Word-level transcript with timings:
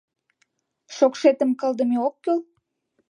Шокшетым 0.95 1.51
кылдыме 1.59 1.97
ок 2.07 2.15
кӱл? 2.23 2.39